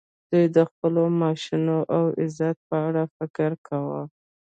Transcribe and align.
دوی 0.31 0.45
د 0.55 0.57
خپلو 0.69 1.01
معاشونو 1.19 1.77
او 1.95 2.03
عزت 2.21 2.57
په 2.69 2.75
اړه 2.87 3.03
فکر 3.17 3.51
کاوه 3.67 4.03